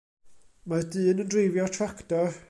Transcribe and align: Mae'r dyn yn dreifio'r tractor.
Mae'r 0.71 0.87
dyn 0.95 1.21
yn 1.25 1.29
dreifio'r 1.35 1.75
tractor. 1.77 2.33